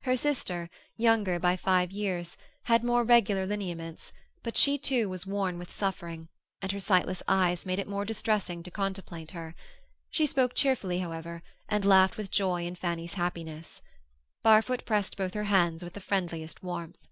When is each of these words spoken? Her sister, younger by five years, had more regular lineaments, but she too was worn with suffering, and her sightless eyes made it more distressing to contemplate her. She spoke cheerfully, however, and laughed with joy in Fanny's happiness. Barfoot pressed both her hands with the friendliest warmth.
Her 0.00 0.16
sister, 0.16 0.68
younger 0.96 1.38
by 1.38 1.54
five 1.56 1.92
years, 1.92 2.36
had 2.64 2.82
more 2.82 3.04
regular 3.04 3.46
lineaments, 3.46 4.12
but 4.42 4.56
she 4.56 4.76
too 4.78 5.08
was 5.08 5.26
worn 5.26 5.60
with 5.60 5.70
suffering, 5.70 6.28
and 6.60 6.72
her 6.72 6.80
sightless 6.80 7.22
eyes 7.28 7.64
made 7.64 7.78
it 7.78 7.86
more 7.86 8.04
distressing 8.04 8.64
to 8.64 8.70
contemplate 8.72 9.30
her. 9.30 9.54
She 10.10 10.26
spoke 10.26 10.54
cheerfully, 10.56 10.98
however, 10.98 11.40
and 11.68 11.84
laughed 11.84 12.16
with 12.16 12.32
joy 12.32 12.66
in 12.66 12.74
Fanny's 12.74 13.14
happiness. 13.14 13.80
Barfoot 14.42 14.84
pressed 14.84 15.16
both 15.16 15.34
her 15.34 15.44
hands 15.44 15.84
with 15.84 15.92
the 15.92 16.00
friendliest 16.00 16.64
warmth. 16.64 17.06